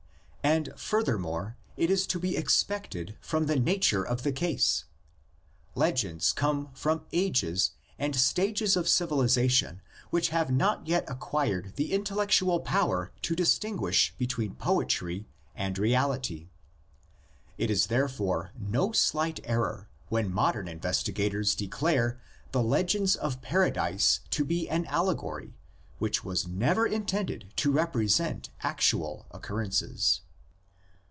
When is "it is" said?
1.77-2.05, 17.57-17.85